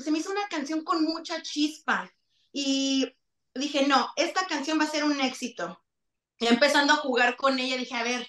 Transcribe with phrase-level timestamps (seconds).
[0.00, 2.10] se me hizo una canción con mucha chispa
[2.52, 3.14] y
[3.54, 5.82] dije, no, esta canción va a ser un éxito.
[6.38, 8.26] Y empezando a jugar con ella, dije, a ver,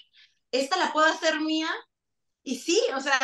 [0.50, 1.68] ¿esta la puedo hacer mía?
[2.42, 3.18] Y sí, o sea,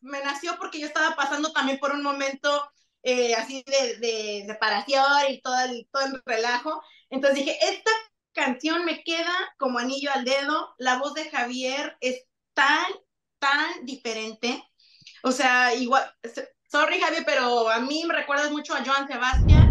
[0.00, 2.68] me nació porque yo estaba pasando también por un momento
[3.02, 6.82] eh, así de, de, separación y todo el, todo el relajo.
[7.10, 7.90] Entonces dije, esta
[8.32, 12.84] canción me queda como anillo al dedo, la voz de Javier es tan,
[13.38, 14.62] tan diferente.
[15.22, 16.12] O sea, igual,
[16.68, 19.66] sorry Javier, pero a mí me recuerdas mucho a Joan Sebastián.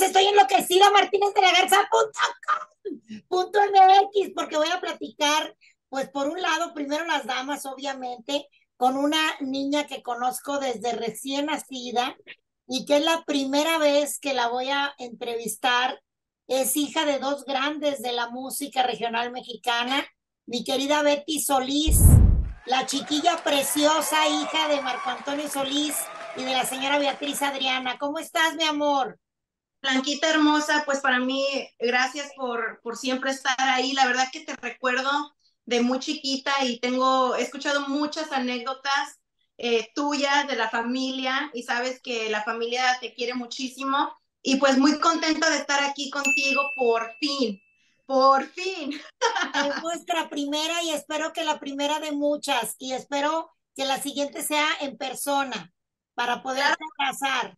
[0.00, 1.88] Estoy enloquecida, Martínez de la Garza,
[3.28, 5.56] punto, MX, porque voy a platicar,
[5.88, 8.46] pues por un lado, primero las damas, obviamente,
[8.76, 12.16] con una niña que conozco desde recién nacida
[12.66, 16.00] y que es la primera vez que la voy a entrevistar.
[16.48, 20.04] Es hija de dos grandes de la música regional mexicana,
[20.46, 22.00] mi querida Betty Solís,
[22.66, 25.94] la chiquilla preciosa hija de Marco Antonio Solís
[26.36, 27.96] y de la señora Beatriz Adriana.
[27.98, 29.18] ¿Cómo estás, mi amor?
[29.82, 31.44] Blanquita hermosa, pues para mí,
[31.80, 33.92] gracias por, por siempre estar ahí.
[33.92, 35.34] La verdad que te recuerdo
[35.66, 39.20] de muy chiquita y tengo, he escuchado muchas anécdotas
[39.58, 44.78] eh, tuyas de la familia y sabes que la familia te quiere muchísimo y pues
[44.78, 47.60] muy contenta de estar aquí contigo por fin,
[48.06, 49.00] por fin.
[49.54, 54.42] Es nuestra primera y espero que la primera de muchas y espero que la siguiente
[54.42, 55.72] sea en persona
[56.14, 57.56] para poder casar.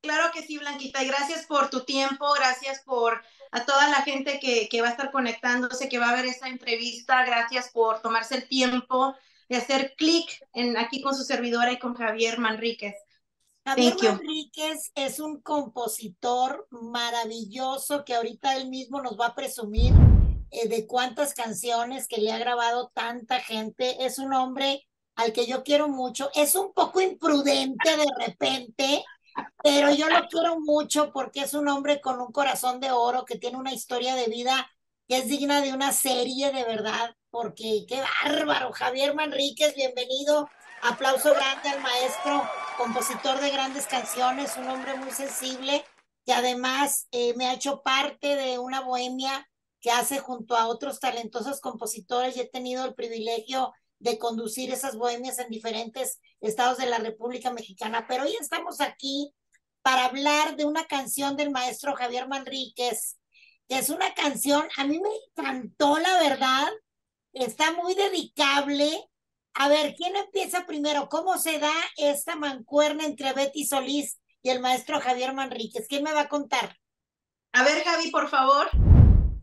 [0.00, 4.38] Claro que sí, Blanquita, y gracias por tu tiempo, gracias por a toda la gente
[4.38, 8.36] que, que va a estar conectándose, que va a ver esta entrevista, gracias por tomarse
[8.36, 9.14] el tiempo
[9.48, 12.94] de hacer clic en aquí con su servidora y con Javier Manríquez.
[13.64, 19.92] Javier Manríquez es un compositor maravilloso que ahorita él mismo nos va a presumir
[20.50, 24.04] eh, de cuántas canciones que le ha grabado tanta gente.
[24.06, 26.30] Es un hombre al que yo quiero mucho.
[26.34, 29.04] Es un poco imprudente de repente,
[29.62, 33.38] pero yo lo quiero mucho porque es un hombre con un corazón de oro que
[33.38, 34.70] tiene una historia de vida
[35.08, 40.50] que es digna de una serie de verdad, porque qué bárbaro, Javier Manríquez, bienvenido,
[40.82, 42.42] aplauso grande al maestro,
[42.76, 45.82] compositor de grandes canciones, un hombre muy sensible,
[46.26, 49.48] que además eh, me ha hecho parte de una bohemia
[49.80, 54.96] que hace junto a otros talentosos compositores y he tenido el privilegio de conducir esas
[54.96, 58.06] bohemias en diferentes estados de la República Mexicana.
[58.08, 59.32] Pero hoy estamos aquí
[59.82, 63.18] para hablar de una canción del maestro Javier Manríquez,
[63.68, 66.68] que es una canción, a mí me encantó, la verdad,
[67.32, 69.08] está muy dedicable.
[69.54, 71.08] A ver, ¿quién empieza primero?
[71.08, 75.86] ¿Cómo se da esta mancuerna entre Betty Solís y el maestro Javier Manríquez?
[75.88, 76.76] ¿Quién me va a contar?
[77.52, 78.70] A ver, Javi, por favor.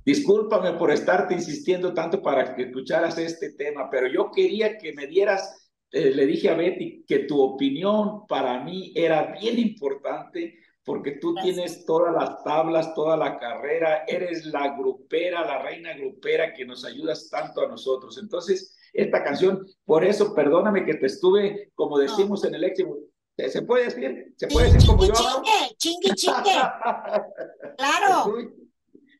[0.06, 5.08] Discúlpame por estarte insistiendo tanto para que escucharas este tema, pero yo quería que me
[5.08, 11.14] dieras, eh, le dije a Betty que tu opinión para mí era bien importante porque
[11.14, 16.64] tú tienes todas las tablas, toda la carrera, eres la grupera, la reina grupera que
[16.64, 18.20] nos ayudas tanto a nosotros.
[18.22, 22.96] Entonces, esta canción, por eso, perdóname que te estuve, como decimos en el éxito,
[23.36, 24.34] ¿se puede decir?
[24.38, 25.14] ¿Se puede decir como yo?
[25.14, 26.52] Chingue, chingue, chingue.
[27.78, 28.65] claro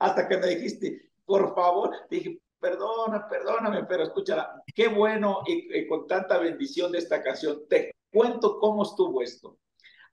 [0.06, 6.08] hasta que me dijiste, por favor, dije, perdona, perdóname, pero escúchala, qué bueno y, con
[6.08, 7.64] tanta bendición de esta canción.
[7.68, 9.58] Te cuento cómo estuvo esto.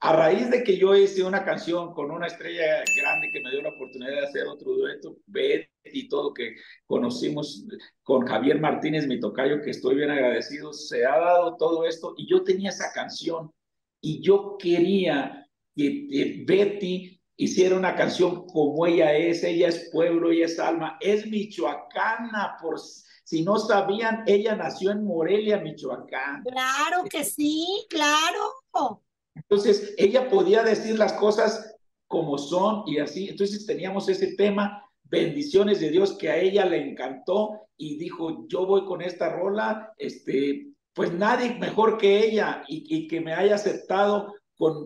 [0.00, 3.62] A raíz de que yo hice una canción con una estrella grande que me dio
[3.62, 7.64] la oportunidad de hacer otro dueto, Betty y todo que conocimos
[8.02, 12.28] con Javier Martínez, mi tocayo, que estoy bien agradecido, se ha dado todo esto y
[12.28, 13.52] yo tenía esa canción
[14.00, 20.46] y yo quería que Betty hiciera una canción como ella es, ella es pueblo, ella
[20.46, 22.78] es alma, es michoacana, por
[23.24, 26.42] si no sabían, ella nació en Morelia, Michoacán.
[26.42, 29.00] Claro que sí, claro.
[29.34, 31.76] Entonces, ella podía decir las cosas
[32.06, 33.30] como son y así.
[33.30, 38.66] Entonces teníamos ese tema, bendiciones de Dios, que a ella le encantó y dijo, yo
[38.66, 43.54] voy con esta rola, este, pues nadie mejor que ella y, y que me haya
[43.54, 44.34] aceptado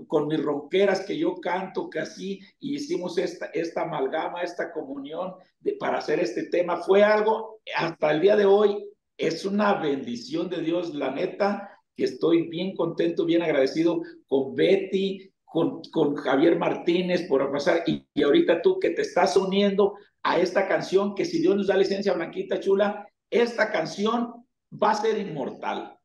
[0.09, 5.35] con, mis ronqueras que yo canto, que así, y hicimos esta, esta amalgama, esta comunión
[5.79, 6.79] para hacer este tema.
[6.79, 8.89] Fue algo, hasta el día de hoy,
[9.19, 15.31] es una bendición de Dios, la neta, que estoy bien contento, bien agradecido con Betty
[15.45, 20.39] con, con Javier Martínez por pasar y, y ahorita tú que te estás uniendo a
[20.39, 25.19] esta canción que si Dios nos da licencia, Blanquita Chula, esta canción va a ser
[25.19, 25.96] inmortal.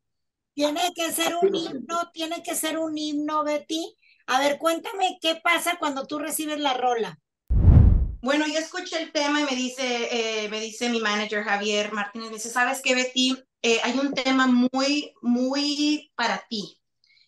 [0.54, 3.96] Tiene que ser un himno, tiene que ser un himno, Betty.
[4.28, 7.20] A ver, cuéntame qué pasa cuando tú recibes la rola.
[8.22, 12.30] Bueno, yo escuché el tema y me dice, eh, me dice mi manager Javier Martínez,
[12.30, 13.36] me dice, ¿sabes qué, Betty?
[13.64, 16.80] Eh, hay un tema muy, muy para ti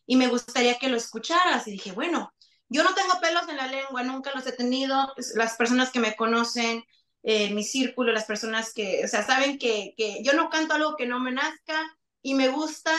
[0.05, 1.67] y me gustaría que lo escucharas.
[1.67, 2.33] Y dije, bueno,
[2.69, 5.13] yo no tengo pelos en la lengua, nunca los he tenido.
[5.35, 6.83] Las personas que me conocen,
[7.23, 10.95] eh, mi círculo, las personas que, o sea, saben que, que yo no canto algo
[10.95, 12.91] que no me nazca y me gusta,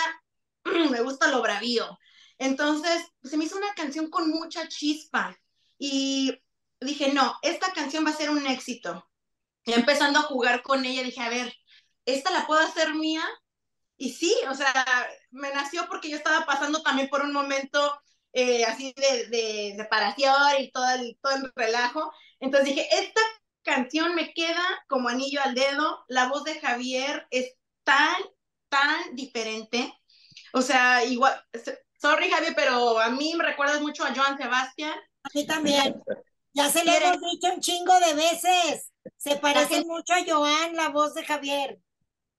[0.90, 1.98] me gusta lo bravío.
[2.38, 5.36] Entonces, se me hizo una canción con mucha chispa
[5.78, 6.40] y
[6.80, 9.08] dije, no, esta canción va a ser un éxito.
[9.64, 11.52] Y empezando a jugar con ella, dije, a ver,
[12.04, 13.24] ¿esta la puedo hacer mía?
[13.96, 14.72] Y sí, o sea,
[15.30, 17.98] me nació porque yo estaba pasando también por un momento
[18.32, 22.12] eh, así de, de, separación y todo el, todo el relajo.
[22.40, 23.20] Entonces dije, esta
[23.62, 26.04] canción me queda como anillo al dedo.
[26.08, 27.54] La voz de Javier es
[27.84, 28.16] tan,
[28.74, 29.94] tan diferente.
[30.52, 31.40] O sea, igual,
[32.00, 34.98] sorry Javier, pero a mí me recuerdas mucho a Joan Sebastián.
[35.22, 36.02] A mí también.
[36.52, 38.92] Ya se lo hemos dicho un chingo de veces.
[39.16, 41.80] Se parece mucho a Joan, la voz de Javier.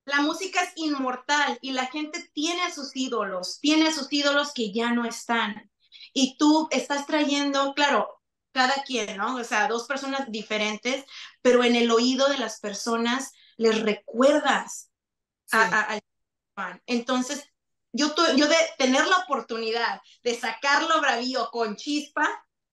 [0.06, 4.54] La música es inmortal y la gente tiene a sus ídolos, tiene a sus ídolos
[4.54, 5.72] que ya no están.
[6.14, 8.22] Y tú estás trayendo, claro,
[8.52, 9.36] cada quien, ¿no?
[9.36, 11.06] O sea, dos personas diferentes,
[11.42, 14.92] pero en el oído de las personas les recuerdas
[15.52, 16.00] a, a,
[16.86, 17.48] Entonces,
[17.92, 22.28] yo, yo de tener la oportunidad de sacarlo bravío con chispa,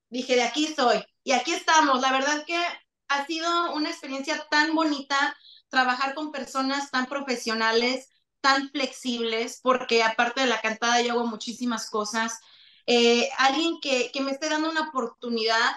[0.09, 1.05] dije, de aquí soy.
[1.25, 2.01] Y aquí estamos.
[2.01, 2.61] La verdad que
[3.09, 5.37] ha sido una experiencia tan bonita
[5.69, 11.89] trabajar con personas tan profesionales, tan flexibles, porque aparte de la cantada yo hago muchísimas
[11.89, 12.41] cosas.
[12.87, 15.71] Eh, alguien que, que, me esté dando una oportunidad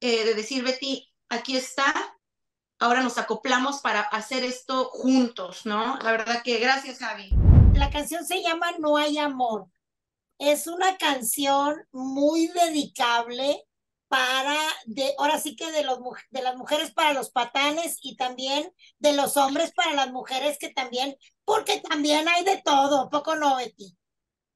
[0.00, 2.18] eh, de decir, Betty, aquí está,
[2.82, 5.98] ahora nos acoplamos para hacer esto juntos, ¿no?
[5.98, 7.30] La verdad que gracias, Javi.
[7.74, 9.68] La canción se llama No hay amor.
[10.38, 13.64] Es una canción muy dedicable
[14.08, 16.00] para, de, ahora sí que de, los,
[16.30, 20.70] de las mujeres para los patanes y también de los hombres para las mujeres que
[20.70, 23.96] también, porque también hay de todo, poco no, Betty.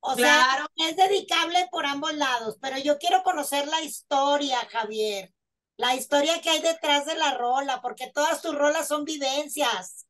[0.01, 5.33] O sea, es dedicable por ambos lados, pero yo quiero conocer la historia, Javier,
[5.77, 10.07] la historia que hay detrás de la rola, porque todas tus rolas son vivencias.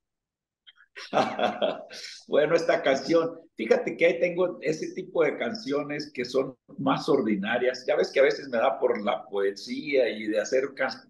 [2.28, 7.84] bueno, esta canción, fíjate que ahí tengo ese tipo de canciones que son más ordinarias.
[7.86, 10.62] Ya ves que a veces me da por la poesía y de hacer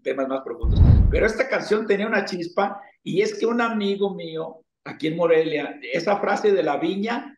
[0.03, 0.81] temas más profundos.
[1.11, 5.79] Pero esta canción tenía una chispa y es que un amigo mío aquí en Morelia,
[5.83, 7.37] esa frase de la viña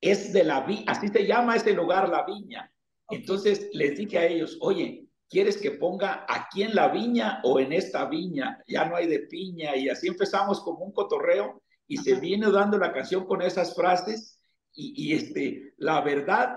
[0.00, 2.70] es de la viña, así se llama ese lugar, la viña.
[3.10, 5.03] Entonces les dije a ellos, oye,
[5.34, 8.62] ¿quieres que ponga aquí en la viña o en esta viña?
[8.68, 12.78] Ya no hay de piña y así empezamos como un cotorreo y se viene dando
[12.78, 14.38] la canción con esas frases
[14.72, 16.54] y, y, este, la verdad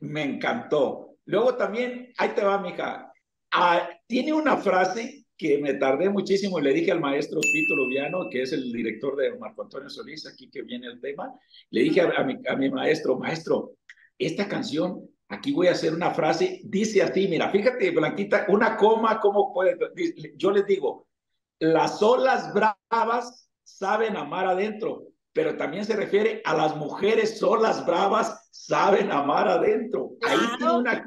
[0.00, 1.16] me encantó.
[1.24, 3.10] Luego también, ahí te va, mija,
[3.52, 8.28] ah, tiene una frase que me tardé muchísimo y le dije al maestro Tito Lubiano,
[8.28, 11.32] que es el director de Marco Antonio Solís, aquí que viene el tema,
[11.70, 13.76] le dije a, a, mi, a mi maestro, maestro,
[14.18, 19.20] esta canción Aquí voy a hacer una frase, dice así, mira, fíjate, Blanquita, una coma,
[19.20, 19.78] ¿cómo puede?
[20.36, 21.06] Yo les digo,
[21.60, 28.48] las olas bravas saben amar adentro, pero también se refiere a las mujeres solas, bravas,
[28.50, 30.10] saben amar adentro.
[30.22, 31.04] Ahí tiene una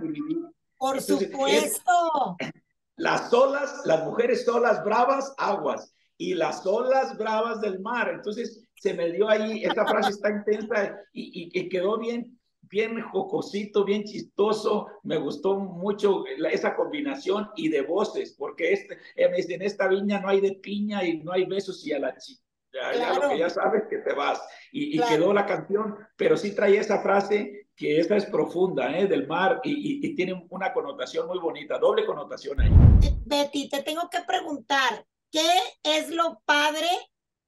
[0.77, 2.37] Por supuesto.
[2.95, 8.09] las olas, las mujeres solas, bravas, aguas, y las olas bravas del mar.
[8.09, 12.39] Entonces se me dio ahí, esta frase está intensa y, y, y quedó bien
[12.73, 14.87] bien jocosito, bien chistoso.
[15.03, 20.41] Me gustó mucho esa combinación y de voces, porque este, en esta viña no hay
[20.41, 22.41] de piña y no hay besos y a la chica
[22.73, 23.13] ya, claro.
[23.13, 24.41] ya, lo que ya sabes que te vas.
[24.71, 25.15] Y, y claro.
[25.15, 29.07] quedó la canción, pero sí trae esa frase que esta es profunda, ¿eh?
[29.07, 32.71] del mar, y, y, y, tiene una connotación muy bonita, doble connotación ahí.
[33.25, 35.47] Betty, te tengo que preguntar, ¿qué
[35.83, 36.89] es lo padre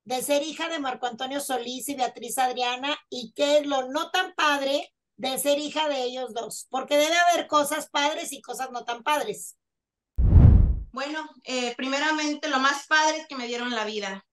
[0.03, 2.95] de ser hija de Marco Antonio Solís y Beatriz Adriana?
[3.09, 6.67] ¿Y qué es lo no tan padre de ser hija de ellos dos?
[6.69, 9.57] Porque debe haber cosas padres y cosas no tan padres.
[10.91, 14.25] Bueno, eh, primeramente lo más padre es que me dieron la vida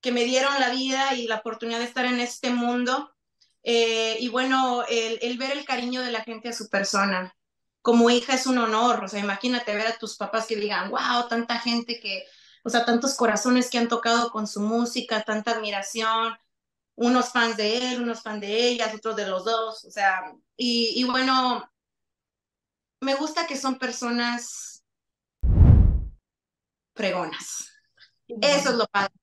[0.00, 3.14] que me dieron la vida y la oportunidad de estar en este mundo.
[3.62, 7.34] Eh, y bueno, el, el, ver el cariño de la gente a su persona.
[7.82, 11.28] Como hija es un honor, o sea, imagínate ver a tus papás que digan, wow,
[11.28, 12.24] tanta gente que,
[12.62, 16.36] o sea, tantos corazones que han tocado con su música, tanta admiración,
[17.00, 20.92] unos fans de él, unos fans de ellas, otros de los dos, o sea, y,
[20.96, 21.66] y bueno,
[23.00, 24.84] me gusta que son personas
[26.94, 27.70] fregonas.
[28.28, 29.14] Eso es lo padre.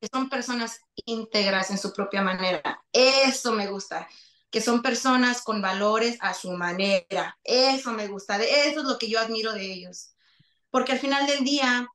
[0.00, 2.84] Que son personas íntegras en su propia manera.
[2.92, 4.06] Eso me gusta.
[4.48, 7.36] Que son personas con valores a su manera.
[7.42, 8.40] Eso me gusta.
[8.40, 10.14] Eso es lo que yo admiro de ellos.
[10.70, 11.88] Porque al final del día,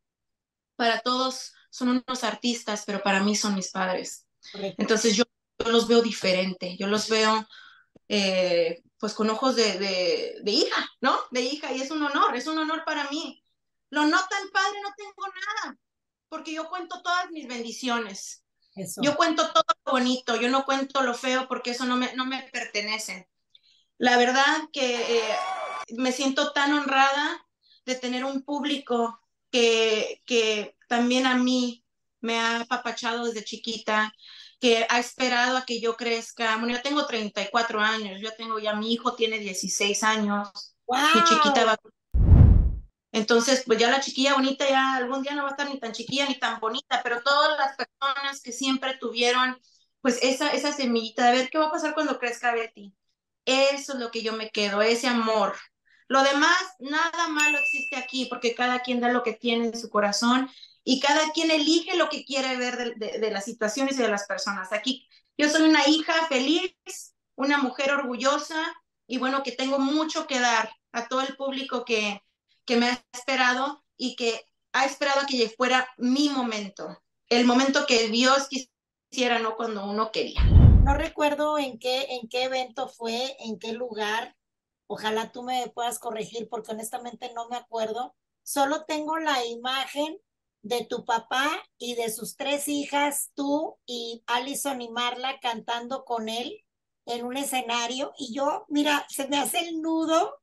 [0.75, 4.27] para todos son unos artistas, pero para mí son mis padres.
[4.53, 5.24] Entonces yo,
[5.65, 6.75] los veo diferente.
[6.77, 7.48] Yo los veo
[8.07, 9.77] eh, pues con ojos de,
[10.43, 11.17] de, hija, ¿no?
[11.31, 11.71] De hija.
[11.71, 13.43] Y es un honor, es un honor para mí.
[13.89, 15.77] Lo no tan padre, no tengo nada
[16.31, 18.45] porque yo cuento todas mis bendiciones.
[19.01, 22.25] Yo cuento todo lo bonito, yo no cuento lo feo porque eso no me, no
[22.25, 23.29] me pertenece.
[23.98, 25.36] La verdad que eh,
[25.98, 27.45] me siento tan honrada
[27.86, 29.19] de tener un público
[29.51, 31.83] que, que también a mí
[32.21, 34.13] me ha apapachado desde chiquita,
[34.59, 36.57] que ha esperado a que yo crezca.
[36.57, 40.49] Bueno, yo tengo 34 años, yo tengo ya mi hijo tiene 16 años,
[40.87, 41.77] mi chiquita va
[43.11, 45.91] entonces, pues ya la chiquilla bonita ya algún día no va a estar ni tan
[45.91, 49.59] chiquilla ni tan bonita, pero todas las personas que siempre tuvieron
[50.01, 52.95] pues esa, esa semillita de ver qué va a pasar cuando crezca Betty.
[53.45, 55.55] Eso es lo que yo me quedo, ese amor.
[56.07, 59.89] Lo demás, nada malo existe aquí, porque cada quien da lo que tiene en su
[59.89, 60.49] corazón
[60.83, 64.25] y cada quien elige lo que quiere ver de, de las situaciones y de las
[64.25, 64.73] personas.
[64.73, 65.07] Aquí
[65.38, 66.75] yo soy una hija feliz,
[67.35, 68.73] una mujer orgullosa
[69.07, 72.21] y bueno, que tengo mucho que dar a todo el público que,
[72.65, 78.07] que me ha esperado y que ha esperado que fuera mi momento, el momento que
[78.07, 80.41] Dios quisiera, no cuando uno quería.
[80.43, 84.35] No recuerdo en qué, en qué evento fue, en qué lugar.
[84.88, 88.15] Ojalá tú me puedas corregir porque honestamente no me acuerdo.
[88.43, 90.17] Solo tengo la imagen
[90.61, 96.29] de tu papá y de sus tres hijas, tú y Allison y Marla cantando con
[96.29, 96.63] él
[97.05, 98.13] en un escenario.
[98.17, 100.39] Y yo, mira, se me hace el nudo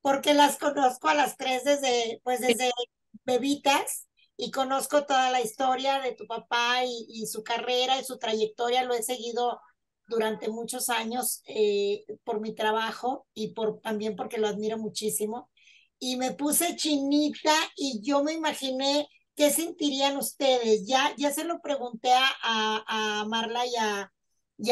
[0.00, 2.70] porque las conozco a las tres desde, pues desde
[3.24, 8.84] bebitas y conozco toda la historia de tu papá y, su carrera y su trayectoria,
[8.84, 9.60] lo he seguido
[10.06, 15.50] durante muchos años eh, por mi trabajo y por, también porque lo admiro muchísimo.
[15.98, 19.06] Y me puse chinita y yo me imaginé
[19.36, 20.86] qué sentirían ustedes.
[20.86, 24.12] Ya, ya se lo pregunté a, a, Marla y a,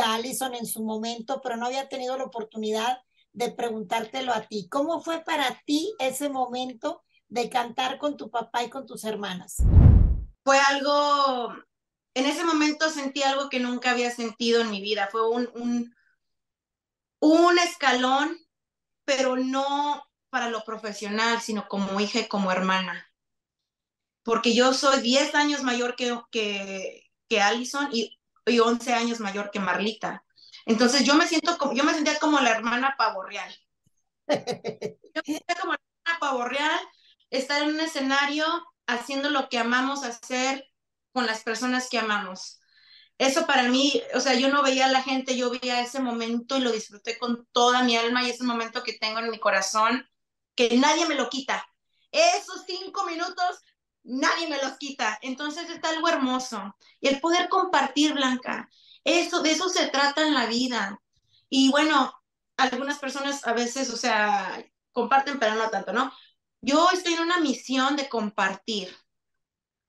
[0.02, 2.98] a Allison en su momento, pero no había tenido la oportunidad
[3.32, 4.68] de preguntártelo a ti.
[4.68, 9.56] ¿Cómo fue para ti ese momento de cantar con tu papá y con tus hermanas?
[10.44, 11.54] Fue algo,
[12.14, 15.08] en ese momento sentí algo que nunca había sentido en mi vida.
[15.10, 15.94] Fue un, un,
[17.20, 18.36] un escalón,
[19.04, 23.07] pero no para lo profesional, sino como hija y como hermana.
[24.28, 29.50] Porque yo soy 10 años mayor que, que, que Allison y, y 11 años mayor
[29.50, 30.22] que Marlita.
[30.66, 33.50] Entonces yo me siento como, yo me sentía como la hermana pavorreal.
[35.14, 36.80] Yo me sentía como la hermana pavorreal,
[37.30, 38.44] estar en un escenario
[38.86, 40.62] haciendo lo que amamos hacer
[41.14, 42.60] con las personas que amamos.
[43.16, 46.58] Eso para mí, o sea, yo no veía a la gente, yo veía ese momento
[46.58, 50.06] y lo disfruté con toda mi alma y ese momento que tengo en mi corazón,
[50.54, 51.66] que nadie me lo quita.
[52.12, 53.62] Esos cinco minutos,
[54.08, 55.18] nadie me los quita.
[55.22, 56.74] Entonces está algo hermoso.
[57.00, 58.68] Y el poder compartir, Blanca,
[59.04, 61.00] eso, de eso se trata en la vida.
[61.48, 62.12] Y bueno,
[62.56, 66.12] algunas personas a veces, o sea, comparten, pero no tanto, ¿no?
[66.60, 68.96] Yo estoy en una misión de compartir.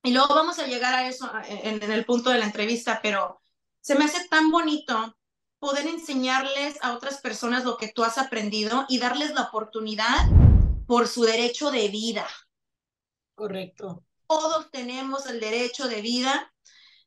[0.04, 3.42] Y luego vamos a llegar a eso en, en el punto de la entrevista, pero
[3.82, 5.18] se me hace tan bonito
[5.60, 10.28] poder enseñarles a otras personas lo que tú has aprendido y darles la oportunidad
[10.88, 12.28] por su derecho de vida.
[13.36, 14.04] Correcto.
[14.30, 16.54] Todos tenemos el derecho de vida,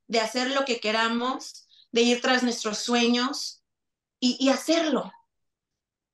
[0.08, 3.62] de hacer lo que queramos, de ir tras nuestros sueños
[4.18, 5.12] y, hacerlo.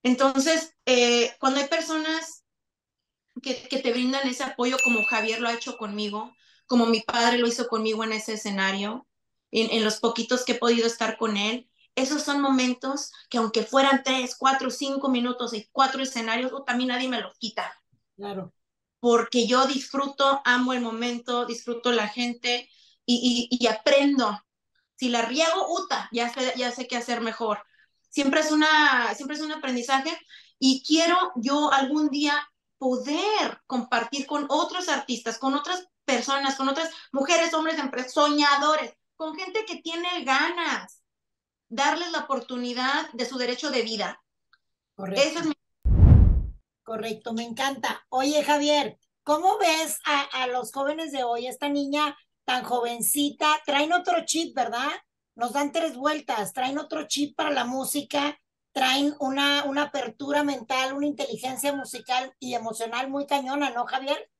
[0.03, 2.45] Entonces, eh, cuando hay personas
[3.41, 6.31] que, te brindan ese apoyo como Javier lo ha hecho conmigo,
[6.67, 9.09] como mi padre lo hizo conmigo en ese escenario,
[9.51, 14.03] en, los poquitos que he podido estar con él, esos son momentos que aunque fueran
[14.05, 17.73] tres, cuatro, cinco minutos y cuatro escenarios, también nadie me los quita.
[18.15, 18.53] Claro.
[19.01, 22.69] Porque yo disfruto, amo el momento, disfruto la gente
[23.07, 24.39] y, y aprendo
[24.99, 27.63] si la riego, uta, ya sé, ya sé qué hacer mejor.
[28.11, 30.11] Siempre es, una, siempre es un aprendizaje
[30.59, 36.91] y quiero yo algún día poder compartir con otros artistas, con otras personas, con otras
[37.13, 37.77] mujeres, hombres,
[38.13, 41.01] soñadores, con gente que tiene ganas,
[41.69, 44.21] darles la oportunidad de su derecho de vida.
[44.97, 45.53] Correcto.
[46.89, 48.07] Correcto, me encanta.
[48.09, 51.47] Oye, Javier, ¿cómo ves a, a, los jóvenes de hoy?
[51.47, 52.17] Esta niña
[52.47, 54.89] tan jovencita, traen otro chip, ¿verdad?
[55.35, 58.41] Nos dan tres vueltas, traen otro chip para la música,
[58.73, 64.31] traen una, una apertura mental, una inteligencia musical y emocional muy cañona, ¿no, Javier?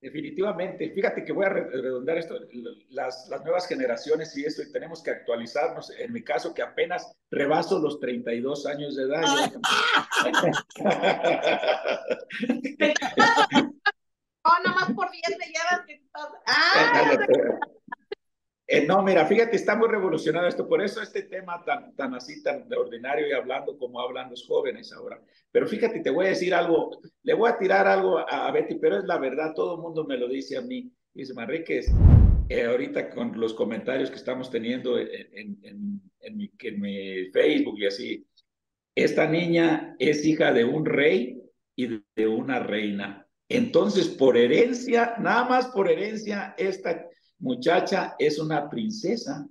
[0.00, 0.90] Definitivamente.
[0.90, 2.38] Fíjate que voy a redondar esto,
[2.90, 5.90] las, las nuevas generaciones y esto, y tenemos que actualizarnos.
[5.98, 9.22] En mi caso, que apenas rebaso los 32 años de edad.
[14.42, 16.00] oh, nada más por 10 me llevas que
[16.46, 17.18] ¡Ah!
[18.70, 22.42] Eh, no, mira, fíjate, está muy revolucionado esto, por eso este tema tan, tan así,
[22.42, 25.18] tan ordinario y hablando como hablan los jóvenes ahora.
[25.50, 28.98] Pero fíjate, te voy a decir algo, le voy a tirar algo a, Betty, pero
[28.98, 30.92] es la verdad, todo el mundo me lo dice a mí.
[31.14, 31.90] Dice, Manríquez,
[32.50, 35.08] eh, ahorita con los comentarios que estamos teniendo en,
[35.62, 38.26] en, en, mi, en mi Facebook y así,
[38.94, 41.40] esta niña es hija de un rey
[41.74, 43.26] y de una reina.
[43.48, 49.46] Entonces, por herencia, nada más por herencia, esta muchacha es una princesa.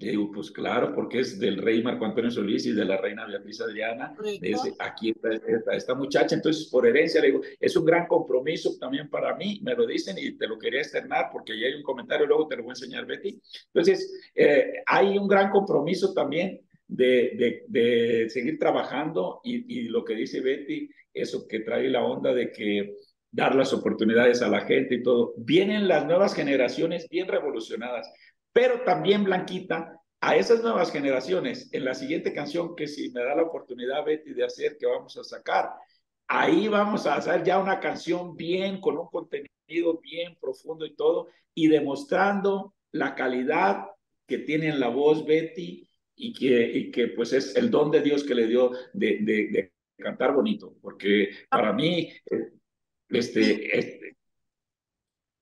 [0.00, 3.26] Le digo, pues claro, porque es del rey Marco Antonio Solís y de la reina
[3.26, 4.14] Beatriz Adriana.
[4.40, 6.36] Desde aquí está esta, muchacha.
[6.36, 9.58] Entonces, por herencia, le digo, es un gran compromiso también para mí.
[9.64, 12.56] Me lo dicen y te lo quería externar porque ya hay un comentario, luego te
[12.56, 13.40] lo voy a enseñar, Betty.
[13.74, 20.14] Entonces, eh, hay un gran compromiso también de, de, seguir trabajando y, y, lo que
[20.14, 22.94] dice Betty, eso que trae la onda de que
[23.38, 25.32] dar las oportunidades a la gente y todo.
[25.36, 28.12] Vienen las nuevas generaciones bien revolucionadas,
[28.52, 33.36] pero también Blanquita, a esas nuevas generaciones, en la siguiente canción que si me da
[33.36, 35.70] la oportunidad Betty de hacer, que vamos a sacar,
[36.26, 41.28] ahí vamos a hacer ya una canción bien, con un contenido bien profundo y todo,
[41.54, 43.86] y demostrando la calidad
[44.26, 48.02] que tiene en la voz Betty y que, y que pues es el don de
[48.02, 52.57] Dios que le dio de, de cantar bonito, porque para mí eh,
[53.08, 54.16] este, este,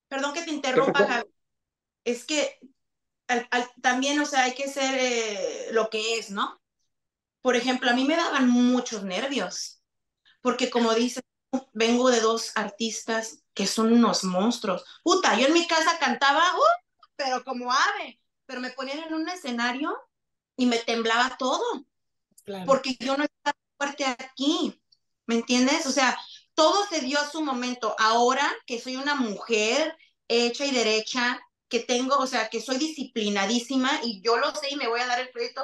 [0.08, 1.30] Perdón que te interrumpa, Javi.
[2.04, 2.58] Es que
[3.82, 6.60] también, o sea, hay que ser eh, lo que es, ¿no?
[7.42, 9.82] Por ejemplo, a mí me daban muchos nervios,
[10.40, 11.22] porque como dices,
[11.72, 14.84] vengo de dos artistas que son unos monstruos.
[15.02, 19.28] Puta, yo en mi casa cantaba, uh, pero como ave, pero me ponían en un
[19.28, 19.96] escenario
[20.56, 21.86] y me temblaba todo,
[22.64, 24.80] porque yo no estaba fuerte aquí,
[25.26, 25.86] ¿me entiendes?
[25.86, 26.16] O sea,
[26.56, 27.94] todo se dio a su momento.
[27.98, 34.00] Ahora que soy una mujer hecha y derecha, que tengo, o sea, que soy disciplinadísima
[34.02, 35.62] y yo lo sé y me voy a dar el crédito.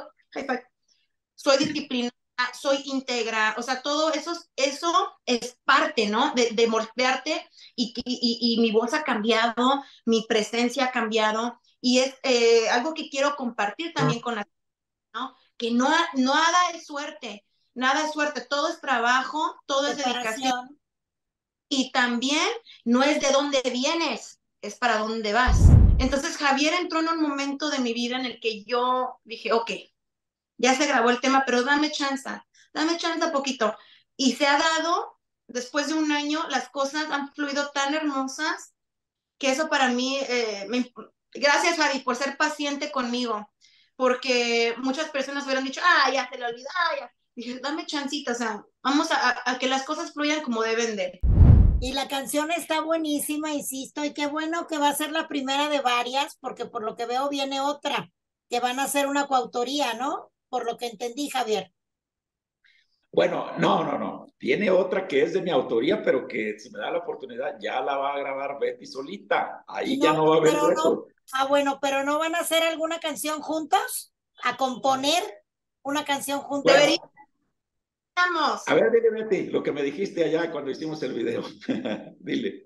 [1.34, 2.12] Soy disciplinada,
[2.60, 6.34] soy íntegra, o sea, todo eso, eso es parte, ¿no?
[6.34, 12.00] De, de moldearte y, y, y, mi voz ha cambiado, mi presencia ha cambiado y
[12.00, 14.46] es eh, algo que quiero compartir también con la
[15.14, 15.36] ¿no?
[15.56, 20.81] Que no, nada es suerte, nada es suerte, todo es trabajo, todo es dedicación
[21.72, 22.46] y también
[22.84, 25.56] no es de dónde vienes, es para dónde vas.
[25.98, 29.70] Entonces Javier entró en un momento de mi vida en el que yo dije, ok,
[30.58, 32.28] ya se grabó el tema, pero dame chance,
[32.74, 33.74] dame chance poquito.
[34.18, 38.74] Y se ha dado, después de un año, las cosas han fluido tan hermosas
[39.38, 40.68] que eso para mí, eh,
[41.32, 43.50] gracias Javi por ser paciente conmigo,
[43.96, 46.68] porque muchas personas hubieran dicho, ah, ya se le olvidó,
[47.00, 47.10] ya.
[47.34, 51.18] Dije, dame chancita, o sea, vamos a, a que las cosas fluyan como deben de.
[51.82, 55.68] Y la canción está buenísima, insisto, y qué bueno que va a ser la primera
[55.68, 58.08] de varias, porque por lo que veo viene otra,
[58.48, 60.30] que van a ser una coautoría, ¿no?
[60.48, 61.72] Por lo que entendí, Javier.
[63.10, 64.26] Bueno, no, no, no.
[64.38, 67.80] Tiene otra que es de mi autoría, pero que si me da la oportunidad ya
[67.80, 69.64] la va a grabar Betty solita.
[69.66, 73.00] Ahí ya no va a haber no, Ah, bueno, pero ¿no van a hacer alguna
[73.00, 74.14] canción juntos?
[74.44, 75.20] ¿A componer
[75.82, 76.76] una canción juntos?
[78.66, 81.42] A ver, dile, Betty, lo que me dijiste allá cuando hicimos el video.
[82.20, 82.62] dile.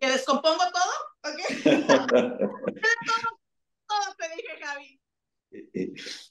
[0.00, 1.32] ¿Que descompongo todo?
[1.32, 1.40] ¿Ok?
[2.04, 2.38] todo,
[3.86, 5.00] todo te dije, Javi.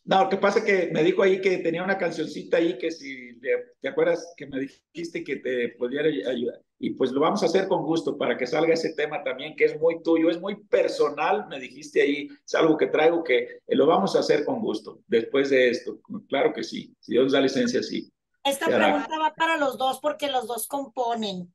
[0.03, 2.91] No, lo que pasa es que me dijo ahí que tenía una cancioncita ahí que
[2.91, 3.39] si
[3.81, 6.62] te acuerdas que me dijiste que te pudiera ayudar.
[6.77, 9.65] Y pues lo vamos a hacer con gusto para que salga ese tema también que
[9.65, 13.88] es muy tuyo, es muy personal, me dijiste ahí, es algo que traigo que lo
[13.88, 15.99] vamos a hacer con gusto después de esto.
[16.27, 18.12] Claro que sí, si Dios da licencia, sí.
[18.45, 21.51] Esta pregunta va para los dos porque los dos componen.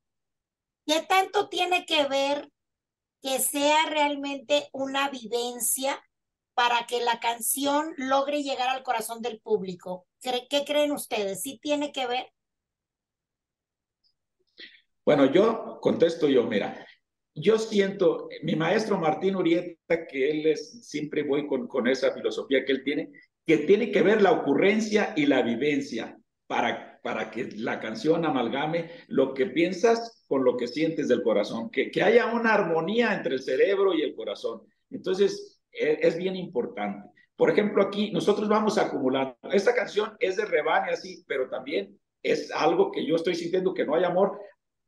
[0.85, 2.51] ¿Qué tanto tiene que ver
[3.23, 6.03] que sea realmente una vivencia
[6.53, 10.09] para que la canción logre llegar al corazón del público?
[10.21, 11.43] ¿Qué creen ustedes?
[11.43, 12.27] ¿Sí tiene que ver?
[15.05, 16.85] Bueno, yo contesto yo, mira,
[17.37, 22.65] yo siento, mi maestro Martín Urieta, que él es, siempre voy con, con esa filosofía
[22.65, 23.13] que él tiene,
[23.47, 26.20] que tiene que ver la ocurrencia y la vivencia
[26.51, 31.71] para, para que la canción amalgame lo que piensas con lo que sientes del corazón,
[31.71, 34.63] que, que haya una armonía entre el cerebro y el corazón.
[34.91, 37.09] Entonces, es, es bien importante.
[37.37, 39.37] Por ejemplo, aquí nosotros vamos acumulando.
[39.53, 43.87] Esta canción es de Rebane así, pero también es algo que yo estoy sintiendo que
[43.87, 44.37] no hay amor,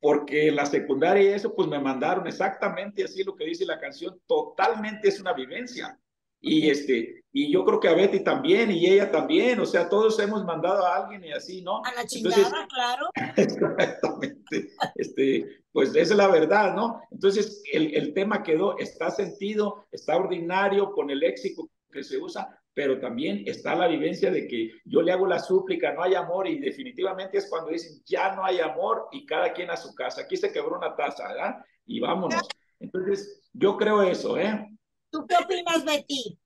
[0.00, 4.20] porque la secundaria y eso, pues me mandaron exactamente así lo que dice la canción,
[4.26, 5.96] totalmente es una vivencia.
[6.42, 10.18] Y, este, y yo creo que a Betty también, y ella también, o sea, todos
[10.18, 11.80] hemos mandado a alguien y así, ¿no?
[11.84, 13.06] A la chingada, claro.
[13.36, 14.72] Exactamente.
[14.96, 17.00] Este, pues esa es la verdad, ¿no?
[17.12, 22.58] Entonces, el, el tema quedó, está sentido, está ordinario con el léxico que se usa,
[22.74, 26.48] pero también está la vivencia de que yo le hago la súplica, no hay amor,
[26.48, 30.22] y definitivamente es cuando dicen, ya no hay amor, y cada quien a su casa.
[30.22, 31.64] Aquí se quebró una taza, ¿verdad?
[31.86, 32.48] Y vámonos.
[32.80, 34.68] Entonces, yo creo eso, ¿eh?
[35.12, 36.38] ¿Tú qué opinas, Betty?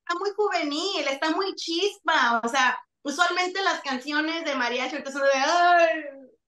[0.00, 5.30] Está muy juvenil, está muy chispa, o sea, usualmente las canciones de mariachi son de,
[5.34, 5.92] ¡ay!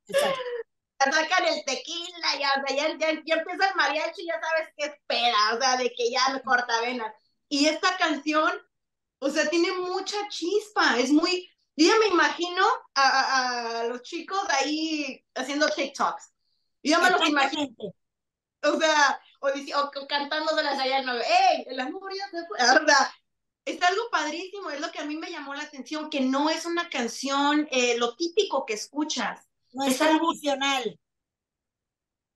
[0.99, 5.55] sacan el tequila, ya, o sea, ya, ya, empieza el mariachi, ya sabes qué espera,
[5.55, 7.15] o sea, de que ya me corta venas.
[7.49, 8.51] Y esta canción,
[9.21, 12.65] o sea, tiene mucha chispa, es muy, yo ya me imagino
[12.95, 16.33] a, a, los chicos ahí haciendo TikToks.
[16.83, 17.95] Yo me los imagino.
[18.63, 21.65] O sea, o, o, cantándoselas allá al novio, ¡Ey!
[21.67, 22.59] El amor ya se fue.
[22.59, 23.09] ¿verdad?
[23.65, 26.65] Es algo padrísimo, es lo que a mí me llamó la atención, que no es
[26.65, 29.47] una canción eh, lo típico que escuchas.
[29.73, 30.99] No es, algo emocional.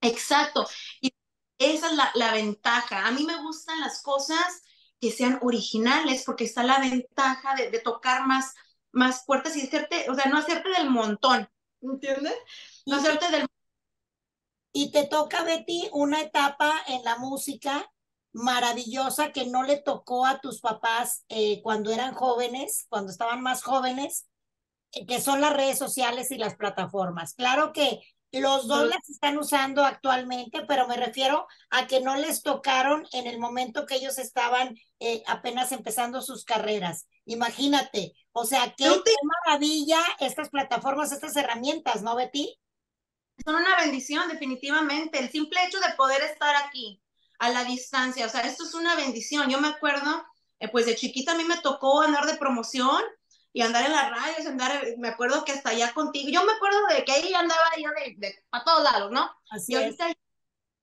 [0.01, 0.67] Exacto.
[1.01, 1.13] Y
[1.59, 3.07] esa es la, la ventaja.
[3.07, 4.63] A mí me gustan las cosas
[5.01, 8.55] que sean originales, porque está la ventaja de, de tocar más,
[8.93, 11.49] más puertas y hacerte, o sea, no hacerte del montón,
[11.81, 12.35] ¿entiendes?
[12.87, 13.47] No hacerte del
[14.77, 17.89] y te toca, Betty, una etapa en la música
[18.33, 23.63] maravillosa que no le tocó a tus papás eh, cuando eran jóvenes, cuando estaban más
[23.63, 24.27] jóvenes,
[24.91, 27.35] eh, que son las redes sociales y las plataformas.
[27.35, 32.43] Claro que los dos las están usando actualmente, pero me refiero a que no les
[32.43, 37.07] tocaron en el momento que ellos estaban eh, apenas empezando sus carreras.
[37.27, 42.59] Imagínate, o sea, qué, qué maravilla estas plataformas, estas herramientas, ¿no, Betty?
[43.45, 45.19] Son una bendición, definitivamente.
[45.19, 47.01] El simple hecho de poder estar aquí
[47.39, 49.51] a la distancia, o sea, esto es una bendición.
[49.51, 50.25] Yo me acuerdo,
[50.61, 53.03] eh, pues de chiquita a mí me tocó andar de promoción
[53.53, 56.29] y andar en las radios, andar, me acuerdo que hasta allá contigo.
[56.31, 59.31] Yo me acuerdo de que ahí andaba yo de, de a todos lados, ¿no?
[59.51, 60.09] Así y ahorita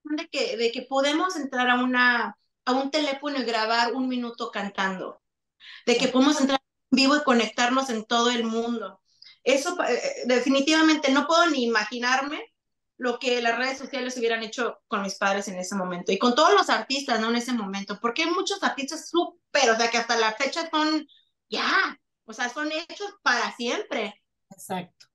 [0.04, 4.52] de que, de que podemos entrar a una a un teléfono y grabar un minuto
[4.52, 5.21] cantando,
[5.86, 9.02] de que podemos entrar en vivo y conectarnos en todo el mundo
[9.43, 12.51] eso eh, definitivamente no puedo ni imaginarme
[13.02, 16.36] lo que las redes sociales hubieran hecho con mis padres en ese momento y con
[16.36, 17.32] todos los artistas, ¿no?
[17.32, 21.08] En ese momento, porque hay muchos artistas súper, o sea, que hasta la fecha son
[21.50, 24.22] ya, o sea, son hechos para siempre.
[24.52, 25.08] Exacto.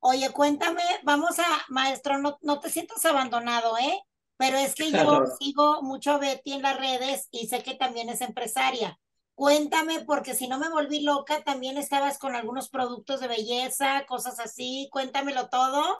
[0.00, 3.96] Oye, cuéntame, vamos a, maestro, no, no te sientas abandonado, ¿eh?
[4.36, 8.08] Pero es que yo sigo mucho a Betty en las redes y sé que también
[8.08, 8.98] es empresaria.
[9.36, 14.40] Cuéntame, porque si no me volví loca, también estabas con algunos productos de belleza, cosas
[14.40, 14.88] así.
[14.90, 15.98] Cuéntamelo todo.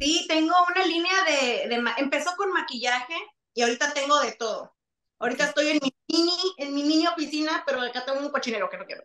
[0.00, 3.14] Sí, tengo una línea de, de empezó con maquillaje
[3.54, 4.74] y ahorita tengo de todo.
[5.18, 8.78] Ahorita estoy en mi mini, en mi mini oficina, pero acá tengo un cochinero que
[8.78, 9.02] no quiero.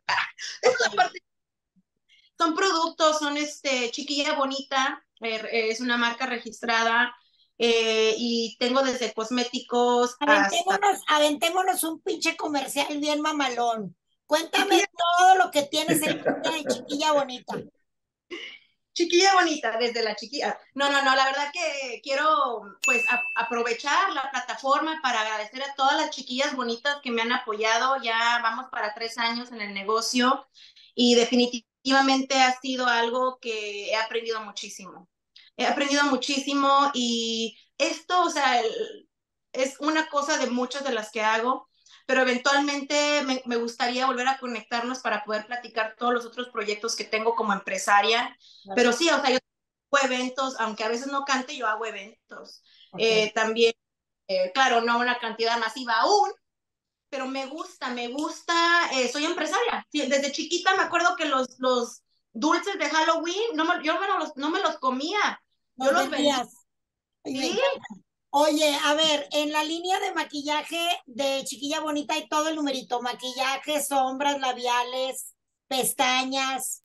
[2.38, 7.15] Son productos, son este chiquilla bonita, eh, es una marca registrada.
[7.58, 13.95] Eh, y tengo desde cosméticos aventémonos, aventémonos un pinche comercial bien mamalón.
[14.25, 17.56] Cuéntame todo lo que tienes en de chiquilla bonita.
[18.93, 20.58] Chiquilla bonita, desde la chiquilla.
[20.75, 23.03] No, no, no, la verdad que quiero pues
[23.36, 28.01] aprovechar la plataforma para agradecer a todas las chiquillas bonitas que me han apoyado.
[28.03, 30.47] Ya vamos para tres años en el negocio
[30.95, 35.10] y definitivamente ha sido algo que he aprendido muchísimo
[35.58, 38.62] he aprendido muchísimo y esto, o sea,
[39.51, 41.69] es una cosa de muchas de las que hago,
[42.05, 47.05] pero eventualmente me, gustaría volver a conectarnos para poder platicar todos los otros proyectos que
[47.05, 48.37] tengo como empresaria.
[48.75, 52.61] Pero sí, o sea, yo hago eventos, aunque a veces no cante, yo hago eventos.
[52.97, 53.73] Eh, también,
[54.27, 56.31] eh, claro, no una cantidad masiva aún,
[57.09, 58.53] pero me gusta, me gusta,
[58.93, 59.87] eh, soy empresaria.
[59.91, 62.01] desde chiquita me acuerdo que los, los
[62.33, 65.41] dulces de Halloween, no me, yo los, no me los comía.
[65.75, 66.45] Yo los veía.
[68.35, 72.99] Oye, a ver, en la línea de maquillaje de Chiquilla Bonita hay todo el numerito,
[72.99, 75.35] maquillaje, sombras, labiales,
[75.67, 76.81] pestañas.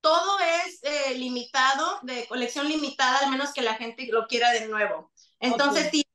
[0.00, 4.66] Todo es eh, limitado, de colección limitada, al menos que la gente lo quiera de
[4.66, 5.12] nuevo.
[5.40, 6.06] Entonces, sí,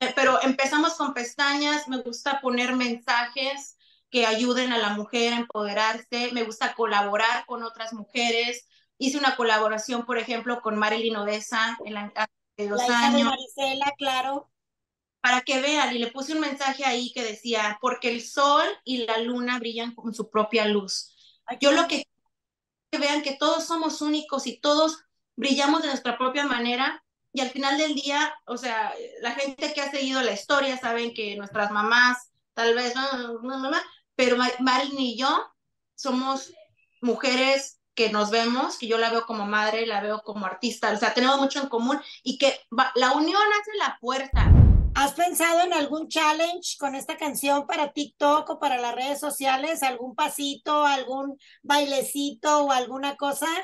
[0.00, 3.78] eh, pero empezamos con pestañas, me gusta poner mensajes
[4.10, 8.66] que ayuden a la mujer a empoderarse, me gusta colaborar con otras mujeres,
[8.98, 12.12] hice una colaboración, por ejemplo, con Marilyn Odessa en la,
[12.56, 13.18] dos la años.
[13.18, 14.50] De Marisela, claro.
[15.20, 19.06] para que vean, y le puse un mensaje ahí que decía, porque el sol y
[19.06, 21.14] la luna brillan con su propia luz.
[21.60, 22.04] Yo lo que
[22.94, 27.50] que vean que todos somos únicos y todos brillamos de nuestra propia manera y al
[27.50, 31.72] final del día, o sea, la gente que ha seguido la historia saben que nuestras
[31.72, 32.94] mamás, tal vez,
[34.14, 35.44] pero Marilyn y yo
[35.96, 36.52] somos
[37.00, 40.96] mujeres que nos vemos, que yo la veo como madre, la veo como artista, o
[40.96, 42.60] sea, tenemos mucho en común y que
[42.94, 44.50] la unión hace la fuerza.
[44.96, 49.82] ¿Has pensado en algún challenge con esta canción para TikTok o para las redes sociales?
[49.82, 53.46] ¿Algún pasito, algún bailecito o alguna cosa?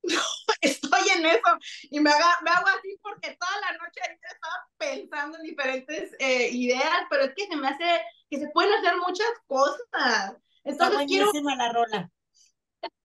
[0.00, 0.20] No,
[0.60, 1.58] estoy en eso
[1.90, 7.24] y me, hago así porque toda la noche estaba pensando en diferentes eh, ideas, pero
[7.24, 10.36] es que se me hace que se pueden hacer muchas cosas.
[10.62, 12.10] Entonces quiero la rola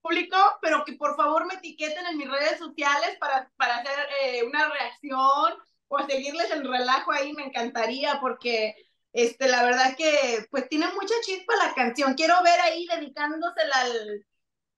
[0.00, 4.42] público, pero que por favor me etiqueten en mis redes sociales para, para hacer eh,
[4.44, 5.54] una reacción
[5.88, 8.74] o seguirles el relajo ahí, me encantaría porque
[9.12, 12.14] este, la verdad que pues tiene mucha chispa la canción.
[12.14, 14.26] Quiero ver ahí dedicándosela al,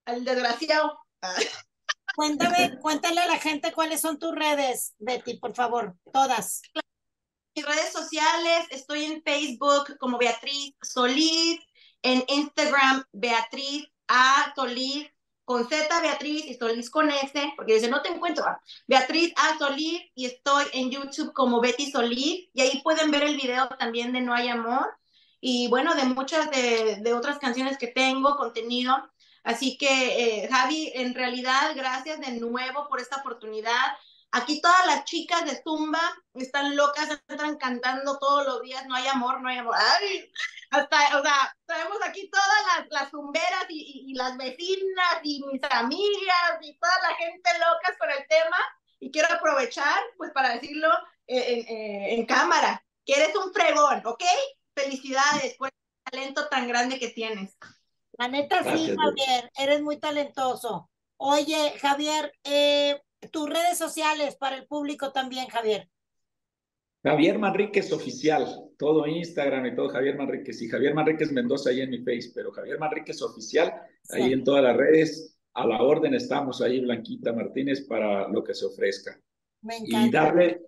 [0.06, 0.98] al desgraciado.
[2.14, 6.62] Cuéntame, cuéntale a la gente cuáles son tus redes, Betty, por favor, todas.
[7.54, 11.61] Mis redes sociales, estoy en Facebook como Beatriz Solís,
[12.00, 15.09] en Instagram Beatriz A Solís
[15.45, 18.45] con Z Beatriz y Solís con S, porque dice, no te encuentro.
[18.88, 19.59] Beatriz A.
[19.59, 24.12] Solís y estoy en YouTube como Betty Solís y ahí pueden ver el video también
[24.12, 24.87] de No hay amor
[25.40, 28.97] y bueno, de muchas de, de otras canciones que tengo, contenido.
[29.45, 33.97] Así que, eh, Javi, en realidad, gracias de nuevo por esta oportunidad.
[34.33, 36.01] Aquí todas las chicas de Zumba
[36.35, 39.77] están locas, están cantando todos los días, no hay amor, no hay amor.
[39.79, 40.29] Ay,
[40.70, 45.61] hasta, o sea, traemos aquí todas las, las zumberas y, y, las vecinas y mis
[45.70, 48.57] amigas y toda la gente locas con el tema.
[48.98, 50.88] Y quiero aprovechar, pues, para decirlo
[51.26, 54.24] en, en, en cámara, que eres un fregón, ¿ok?
[54.74, 57.57] Felicidades por el talento tan grande que tienes.
[58.18, 60.90] La neta sí, Javier, eres muy talentoso.
[61.18, 63.00] Oye, Javier, eh,
[63.31, 65.90] tus redes sociales para el público también, Javier.
[67.02, 70.61] Javier Manríquez Oficial, todo Instagram y todo Javier Manríquez.
[70.62, 73.72] Y Javier Manríquez Mendoza ahí en mi face, pero Javier Manríquez Oficial,
[74.11, 78.54] ahí en todas las redes, a la orden estamos ahí, Blanquita Martínez, para lo que
[78.54, 79.18] se ofrezca.
[79.62, 80.06] Me encanta.
[80.06, 80.61] Y darle,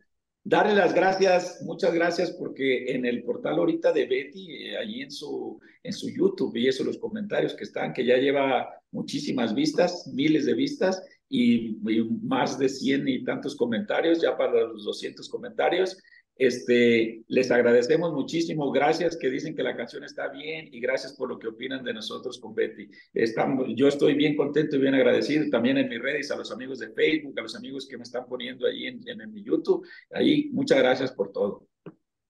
[0.45, 5.11] darle las gracias, muchas gracias, porque en el portal ahorita de Betty, eh, ahí en
[5.11, 10.11] su, en su YouTube, y eso, los comentarios que están, que ya lleva muchísimas vistas,
[10.15, 11.77] miles de vistas, y,
[12.23, 15.99] más de 100 y tantos comentarios, ya para los 200 comentarios.
[16.39, 21.29] Este, les agradecemos muchísimo, gracias que dicen que la canción está bien y gracias por
[21.29, 22.89] lo que opinan de nosotros con Betty.
[23.13, 26.79] Estamos, yo estoy bien contento y bien agradecido también en mis redes, a los amigos
[26.79, 29.87] de Facebook, a los amigos que me están poniendo ahí en, en, en mi YouTube.
[30.13, 31.67] Ahí, muchas gracias por todo.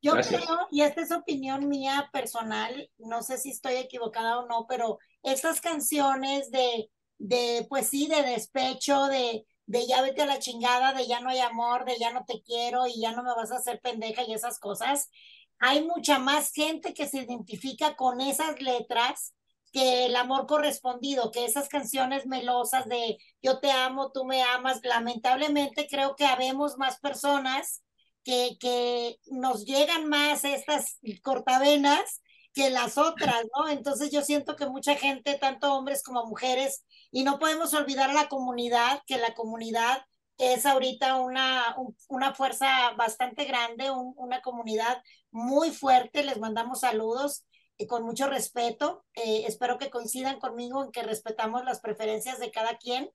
[0.00, 0.44] Yo gracias.
[0.44, 4.98] creo, y esta es opinión mía personal, no sé si estoy equivocada o no, pero
[5.22, 10.94] estas canciones de de, pues sí, de despecho, de, de ya vete a la chingada,
[10.94, 13.52] de ya no hay amor, de ya no te quiero y ya no me vas
[13.52, 15.10] a hacer pendeja y esas cosas.
[15.58, 19.34] Hay mucha más gente que se identifica con esas letras
[19.70, 24.80] que el amor correspondido, que esas canciones melosas de yo te amo, tú me amas.
[24.82, 27.82] Lamentablemente creo que habemos más personas
[28.24, 33.68] que, que nos llegan más estas cortavenas que las otras, ¿no?
[33.68, 38.14] Entonces yo siento que mucha gente, tanto hombres como mujeres, y no podemos olvidar a
[38.14, 40.02] la comunidad, que la comunidad
[40.38, 41.76] es ahorita una,
[42.08, 46.22] una fuerza bastante grande, una comunidad muy fuerte.
[46.22, 47.44] Les mandamos saludos
[47.76, 49.04] y con mucho respeto.
[49.14, 53.10] Eh, espero que coincidan conmigo en que respetamos las preferencias de cada quien.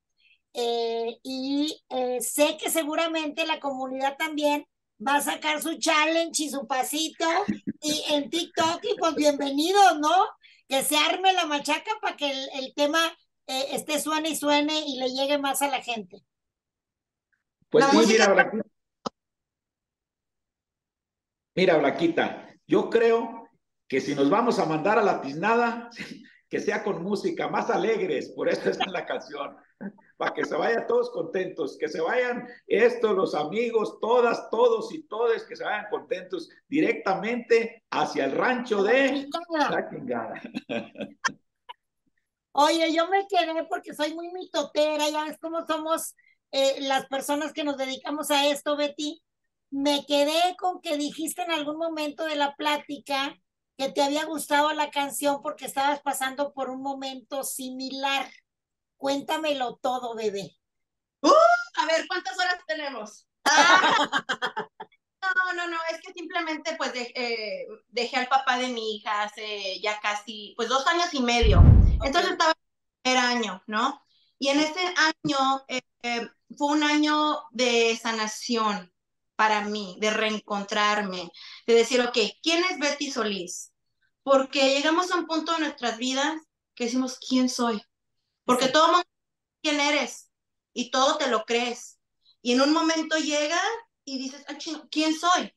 [0.54, 4.67] Eh, y eh, sé que seguramente la comunidad también
[5.00, 7.26] va a sacar su challenge y su pasito
[7.82, 10.28] y en TikTok y pues bienvenidos, ¿no?
[10.68, 13.00] Que se arme la machaca para que el, el tema
[13.48, 16.24] eh, esté suene y suene y le llegue más a la gente.
[17.70, 18.66] Pues sí, mira, Blaquita.
[21.56, 23.50] Mira, Blaquita, yo creo
[23.88, 25.90] que si nos vamos a mandar a la tiznada,
[26.54, 29.58] que sea con música, más alegres, por eso está la canción,
[30.18, 35.02] para que se vayan todos contentos, que se vayan estos, los amigos, todas, todos y
[35.08, 40.39] todes, que se vayan contentos directamente hacia el rancho de la chingada.
[42.52, 46.16] Oye, yo me quedé porque soy muy mitotera, ya ves cómo somos
[46.52, 49.24] eh, las personas que nos dedicamos a esto, Betty.
[49.72, 53.36] Me quedé con que dijiste en algún momento de la plática
[53.78, 58.32] que te había gustado la canción porque estabas pasando por un momento similar.
[58.98, 60.58] Cuéntamelo todo, bebé.
[61.22, 61.32] Uh,
[61.78, 63.28] a ver, ¿cuántas horas tenemos?
[63.46, 64.08] Ah.
[65.36, 69.80] No, no, no, es que simplemente pues eh, dejé al papá de mi hija hace
[69.82, 71.62] ya casi, pues dos años y medio.
[72.04, 72.54] Entonces estaba
[73.04, 74.04] en el año, ¿no?
[74.38, 75.82] Y en ese año eh,
[76.58, 78.93] fue un año de sanación
[79.36, 81.32] para mí, de reencontrarme,
[81.67, 83.72] de decir, ok, ¿quién es Betty Solís?
[84.24, 86.36] Porque llegamos a un punto de nuestras vidas
[86.76, 87.82] que decimos, ¿quién soy?
[88.46, 89.08] Porque todo mundo
[89.62, 90.30] quién eres
[90.74, 92.00] y todo te lo crees.
[92.41, 93.60] Y en un momento llega
[94.06, 94.58] y dices, ah,
[94.91, 95.54] ¿quién soy?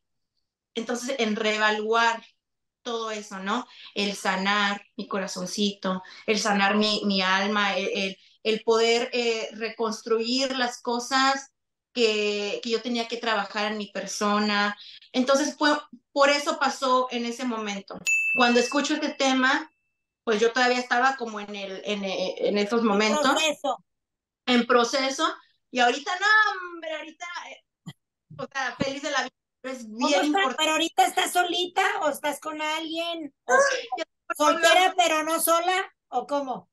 [0.74, 2.24] Entonces, en reevaluar
[2.82, 3.66] todo eso, ¿no?
[3.94, 10.80] El sanar mi corazoncito, el sanar mi, mi alma, el, el, poder eh, reconstruir las
[10.80, 11.50] cosas
[11.96, 14.76] que, que, yo tenía que trabajar en mi persona.
[15.12, 15.70] Entonces, fue,
[16.12, 17.98] por eso pasó en ese momento.
[18.36, 19.72] Cuando escucho este tema,
[20.22, 23.24] pues yo todavía estaba como en, el, en, en esos momentos.
[23.24, 23.84] En proceso.
[24.44, 25.26] En proceso.
[25.70, 27.92] Y ahorita, no, hombre, ahorita eh,
[28.36, 29.32] o sea, feliz de la vida.
[29.62, 30.56] Es bien importante.
[30.58, 33.34] Pero ahorita estás solita o estás con alguien.
[34.36, 36.68] soltera pero no sola o cómo?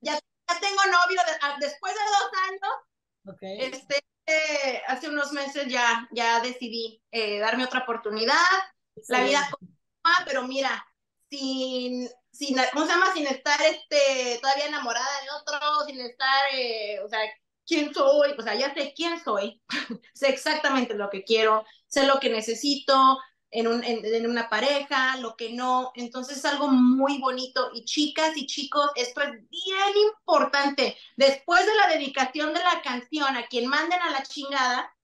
[0.00, 3.34] Ya, ya tengo novio ah, después de dos años.
[3.36, 3.60] Okay.
[3.60, 8.34] Este, eh, hace unos meses ya, ya decidí eh, darme otra oportunidad.
[9.08, 9.48] La vida
[10.24, 10.86] pero mira,
[11.30, 13.12] sin, sin, ¿cómo se llama?
[13.12, 17.20] Sin estar este, todavía enamorada de otro, sin estar, eh, o sea,
[17.66, 19.60] quién soy, o sea, ya sé quién soy,
[20.14, 23.18] sé exactamente lo que quiero, sé lo que necesito
[23.50, 27.70] en, un, en, una pareja, lo que no, entonces es algo muy bonito.
[27.74, 30.96] Y chicas y chicos, esto es bien importante.
[31.16, 34.94] Después de la dedicación de la canción, a quien manden a la chingada,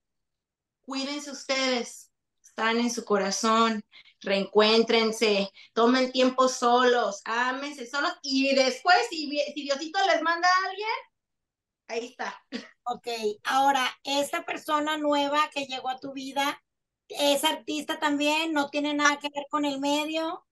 [0.83, 2.11] cuídense ustedes,
[2.43, 3.85] están en su corazón,
[4.21, 8.13] reencuéntrense, tomen tiempo solos, ámense solos.
[8.23, 10.89] Y después, si, si Diosito les manda a alguien,
[11.89, 12.45] ahí está.
[12.85, 13.07] Ok,
[13.45, 16.61] ahora, esta persona nueva que llegó a tu vida,
[17.19, 18.53] ¿es artista también?
[18.53, 20.47] ¿No tiene nada que ver con el medio?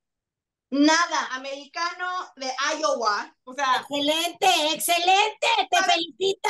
[0.70, 3.36] Nada, americano de Iowa.
[3.44, 6.48] O sea, excelente, excelente, te felicito.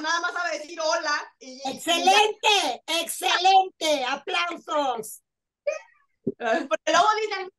[0.00, 1.34] nada más a decir hola.
[1.38, 5.22] excelente, excelente, aplausos.
[6.24, 7.50] Porque luego dicen,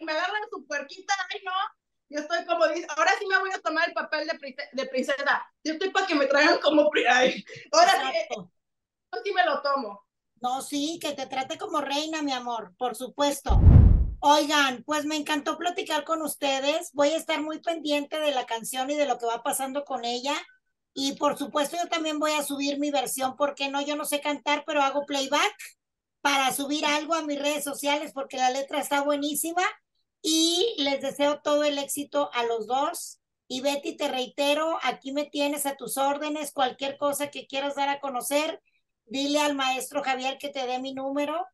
[0.00, 1.52] me agarran su puerquita, ay no,
[2.12, 5.46] yo estoy como, dice, ahora sí me voy a tomar el papel de, princesa.
[5.64, 8.34] Yo estoy para que me traigan como, ay, ahora sí,
[9.24, 10.06] sí me lo tomo.
[10.40, 13.60] No, sí, que te trate como reina, mi amor, por supuesto.
[14.20, 16.90] Oigan, pues me encantó platicar con ustedes.
[16.92, 20.04] Voy a estar muy pendiente de la canción y de lo que va pasando con
[20.04, 20.34] ella.
[20.94, 24.20] Y por supuesto, yo también voy a subir mi versión, porque no, yo no sé
[24.20, 25.54] cantar, pero hago playback
[26.22, 29.62] para subir algo a mis redes sociales porque la letra está buenísima
[30.22, 33.20] y les deseo todo el éxito a los dos.
[33.48, 37.88] Y Betty, te reitero, aquí me tienes a tus órdenes, cualquier cosa que quieras dar
[37.90, 38.62] a conocer,
[39.12, 41.46] dile al maestro Javier que te dé mi número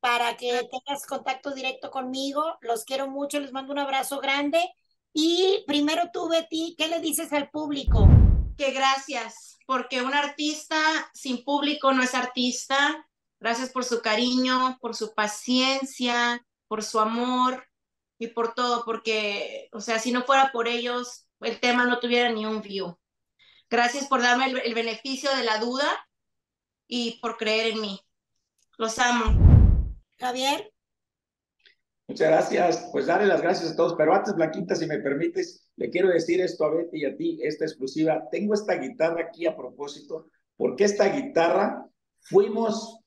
[0.00, 2.58] para que tengas contacto directo conmigo.
[2.60, 4.60] Los quiero mucho, les mando un abrazo grande.
[5.12, 8.06] Y primero tú, Betty, ¿qué le dices al público?
[8.58, 10.76] Que gracias, porque un artista
[11.14, 13.06] sin público no es artista.
[13.40, 17.64] Gracias por su cariño, por su paciencia, por su amor,
[18.18, 22.30] y por todo, porque, o sea, si no fuera por ellos, el tema no tuviera
[22.30, 22.98] ni un view.
[23.68, 25.86] Gracias por darme el, beneficio de la duda
[26.96, 28.00] y por creer en mí.
[28.78, 29.96] Los amo.
[30.16, 30.72] Javier.
[32.06, 32.88] Muchas gracias.
[32.92, 33.94] Pues darle las gracias a todos.
[33.98, 37.40] Pero antes, Blanquita, si me permites, le quiero decir esto a Betty y a ti,
[37.42, 38.22] esta exclusiva.
[38.30, 41.84] Tengo esta guitarra aquí a propósito, porque esta guitarra
[42.20, 43.00] fuimos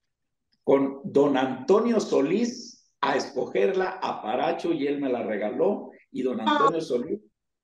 [0.65, 5.91] con don Antonio Solís a escogerla a Paracho y él me la regaló.
[6.12, 7.21] Y don Antonio Solís,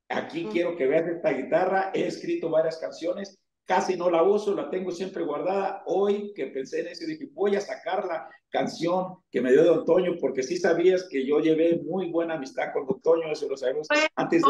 [0.08, 1.92] aquí quiero que veas esta guitarra.
[1.94, 5.84] He escrito varias canciones, casi no la uso, la tengo siempre guardada.
[5.86, 9.86] Hoy que pensé en eso, dije, voy a sacar la canción que me dio don
[9.86, 13.58] Toño, porque sí sabías que yo llevé muy buena amistad con don Toño, eso lo
[13.58, 14.42] sabemos antes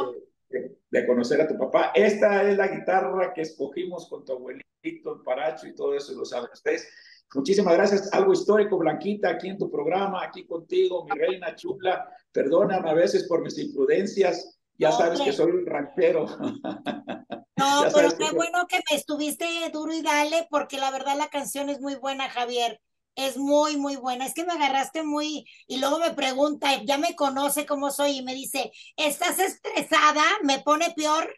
[0.50, 1.92] de, de, conocer a tu papá.
[1.96, 6.26] Esta es la guitarra que escogimos con tu abuelito, el Paracho y todo eso lo
[6.26, 6.88] saben ustedes.
[7.34, 8.14] Muchísimas gracias.
[8.14, 12.08] Algo histórico, Blanquita, aquí en tu programa, aquí contigo, mi reina chula.
[12.32, 14.60] Perdóname a veces por mis imprudencias.
[14.78, 16.26] Ya sabes que soy un ranchero.
[17.56, 21.70] No, pero qué bueno que me estuviste duro y dale, porque la verdad la canción
[21.70, 22.82] es muy buena, Javier.
[23.16, 24.26] Es muy, muy buena.
[24.26, 25.46] Es que me agarraste muy.
[25.68, 30.24] Y luego me pregunta, ya me conoce cómo soy y me dice, ¿estás estresada?
[30.42, 31.34] Me pone peor.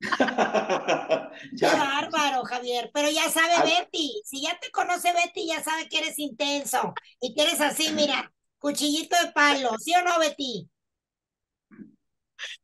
[1.58, 2.90] Qué bárbaro, Javier.
[2.92, 7.34] Pero ya sabe Betty, si ya te conoce Betty, ya sabe que eres intenso y
[7.34, 10.68] que eres así, mira, cuchillito de palo, ¿sí o no, Betty?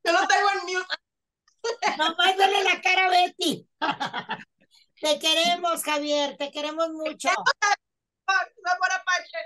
[0.05, 0.95] Yo lo tengo en mute.
[1.99, 3.69] Nomás dale la cara a Betty.
[5.01, 7.29] Te queremos, Javier, te queremos mucho.
[7.29, 9.39] Amor Apache.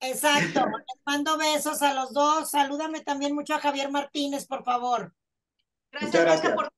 [0.00, 0.60] Exacto.
[0.60, 2.50] Les mando besos a los dos.
[2.50, 5.14] Salúdame también mucho a Javier Martínez, por favor.
[5.90, 6.52] Gracias, gracias.
[6.52, 6.70] por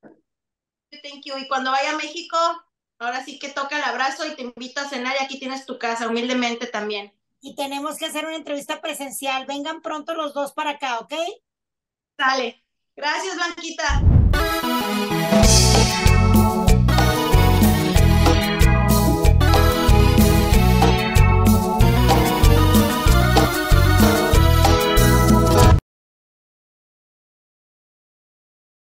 [1.02, 1.36] Thank you.
[1.36, 2.36] Y cuando vaya a México,
[2.98, 5.78] ahora sí que toca el abrazo y te invito a cenar y aquí tienes tu
[5.78, 7.12] casa, humildemente también.
[7.40, 9.46] Y tenemos que hacer una entrevista presencial.
[9.46, 11.14] Vengan pronto los dos para acá, ¿ok?
[12.16, 12.64] Dale.
[12.98, 14.67] Gracias, Blanquita.